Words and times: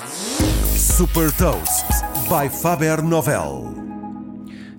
Super 0.00 1.30
Toast 1.32 1.84
by 2.26 2.48
Faber 2.48 3.02
Novel. 3.02 3.74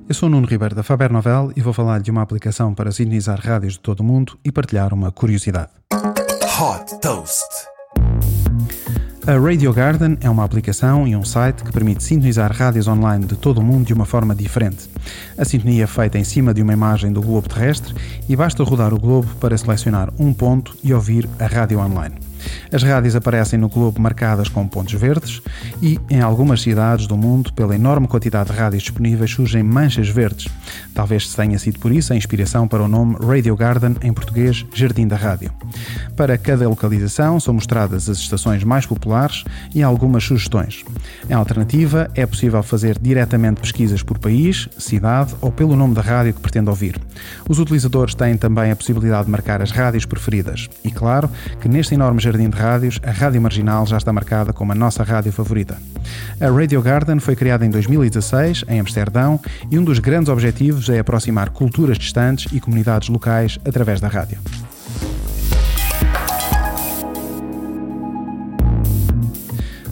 Eu 0.10 0.16
sou 0.16 0.28
o 0.28 0.32
Nuno 0.32 0.48
Ribeiro 0.48 0.74
da 0.74 0.82
Faber 0.82 1.12
Novel 1.12 1.52
e 1.56 1.62
vou 1.62 1.74
falar 1.74 2.02
de 2.02 2.10
uma 2.10 2.24
aplicação 2.24 2.74
para 2.74 2.92
sintonizar 2.92 3.40
rádios 3.40 3.74
de 3.74 3.82
todo 3.82 4.00
o 4.00 4.04
mundo 4.04 4.40
e 4.44 4.52
partilhar 4.52 4.94
uma 4.94 5.12
curiosidade. 5.12 5.70
Hot 5.94 7.00
Toast. 7.02 7.46
A 9.28 9.38
Radio 9.38 9.72
Garden 9.72 10.18
é 10.22 10.30
uma 10.30 10.44
aplicação 10.44 11.08
e 11.08 11.16
um 11.16 11.24
site 11.24 11.64
que 11.64 11.72
permite 11.72 12.04
sintonizar 12.04 12.52
rádios 12.52 12.88
online 12.88 13.26
de 13.26 13.36
todo 13.36 13.60
o 13.60 13.64
mundo 13.64 13.86
de 13.86 13.94
uma 13.94 14.06
forma 14.06 14.34
diferente. 14.34 14.90
A 15.38 15.46
sintonia 15.46 15.84
é 15.84 15.88
feita 15.88 16.18
em 16.18 16.24
cima 16.24 16.52
de 16.52 16.64
uma 16.64 16.74
imagem 16.74 17.14
do 17.14 17.22
globo 17.22 17.48
terrestre 17.48 17.94
e 18.28 18.36
basta 18.36 18.64
rodar 18.64 18.92
o 18.92 19.00
globo 19.00 19.28
para 19.40 19.56
selecionar 19.56 20.12
um 20.18 20.34
ponto 20.34 20.76
e 20.84 20.92
ouvir 20.92 21.30
a 21.40 21.46
rádio 21.46 21.80
online. 21.80 22.31
As 22.74 22.84
rádios 22.84 23.16
aparecem 23.16 23.60
no 23.60 23.68
globo 23.68 24.02
marcadas 24.02 24.48
com 24.48 24.66
pontos 24.66 24.94
verdes 24.94 25.42
e, 25.82 26.00
em 26.10 26.22
algumas 26.22 26.62
cidades 26.62 27.06
do 27.06 27.18
mundo, 27.18 27.52
pela 27.52 27.76
enorme 27.76 28.08
quantidade 28.08 28.50
de 28.50 28.58
rádios 28.58 28.84
disponíveis, 28.84 29.32
surgem 29.32 29.62
manchas 29.62 30.08
verdes. 30.08 30.48
Talvez 30.94 31.28
tenha 31.34 31.60
sido 31.60 31.80
por 31.80 31.92
isso 31.92 32.14
a 32.14 32.16
inspiração 32.16 32.68
para 32.68 32.82
o 32.82 32.88
nome 32.88 33.18
Radio 33.20 33.58
Garden, 33.58 33.96
em 34.02 34.14
português, 34.14 34.66
Jardim 34.74 35.06
da 35.06 35.18
Rádio. 35.18 35.52
Para 36.16 36.38
cada 36.38 36.68
localização 36.70 37.40
são 37.40 37.54
mostradas 37.54 38.10
as 38.10 38.18
estações 38.20 38.64
mais 38.64 38.86
populares 38.86 39.44
e 39.76 39.84
algumas 39.84 40.24
sugestões. 40.24 40.86
Em 41.30 41.34
alternativa, 41.34 42.10
é 42.16 42.26
possível 42.26 42.64
fazer 42.64 42.98
diretamente 43.00 43.60
pesquisas 43.60 44.02
por 44.02 44.18
país, 44.18 44.70
cidade 44.78 45.36
ou 45.42 45.52
pelo 45.52 45.76
nome 45.76 45.94
da 45.94 46.02
rádio 46.02 46.34
que 46.34 46.40
pretende 46.40 46.70
ouvir. 46.70 47.00
Os 47.50 47.60
utilizadores 47.60 48.16
têm 48.16 48.38
também 48.38 48.72
a 48.72 48.76
possibilidade 48.76 49.26
de 49.26 49.32
marcar 49.32 49.62
as 49.62 49.72
rádios 49.72 50.06
preferidas. 50.06 50.70
E 50.84 50.92
claro 50.92 51.30
que 51.60 51.68
neste 51.68 51.96
enorme 51.96 52.22
jardim 52.22 52.50
de 52.50 52.61
rádios, 52.62 53.00
a 53.04 53.10
Rádio 53.10 53.42
Marginal 53.42 53.88
já 53.88 53.98
está 53.98 54.14
marcada 54.14 54.54
como 54.54 54.72
a 54.72 54.76
nossa 54.76 55.04
rádio 55.04 55.32
favorita. 55.32 55.78
A 56.40 56.48
Radio 56.48 56.80
Garden 56.82 57.20
foi 57.20 57.36
criada 57.36 57.66
em 57.66 57.70
2016, 57.70 58.66
em 58.68 58.80
Amsterdão, 58.80 59.40
e 59.72 59.80
um 59.80 59.84
dos 59.84 59.98
grandes 59.98 60.30
objetivos 60.30 60.88
é 60.88 61.00
aproximar 61.00 61.50
culturas 61.50 61.98
distantes 61.98 62.52
e 62.54 62.60
comunidades 62.60 63.10
locais 63.10 63.58
através 63.66 64.00
da 64.00 64.08
rádio. 64.08 64.38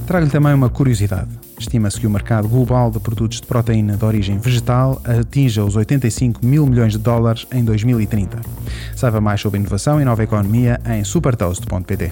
Trago-lhe 0.05 0.31
também 0.31 0.53
uma 0.53 0.69
curiosidade. 0.69 1.29
Estima-se 1.59 1.99
que 1.99 2.07
o 2.07 2.09
mercado 2.09 2.47
global 2.47 2.89
de 2.89 2.99
produtos 2.99 3.41
de 3.41 3.45
proteína 3.45 3.95
de 3.95 4.03
origem 4.03 4.39
vegetal 4.39 4.99
atinja 5.05 5.63
os 5.63 5.75
85 5.75 6.43
mil 6.43 6.65
milhões 6.65 6.93
de 6.93 6.97
dólares 6.97 7.45
em 7.51 7.63
2030. 7.63 8.39
Saiba 8.95 9.21
mais 9.21 9.41
sobre 9.41 9.59
inovação 9.59 10.01
e 10.01 10.05
nova 10.05 10.23
economia 10.23 10.79
em 10.85 11.03
supertoast.pt. 11.03 12.11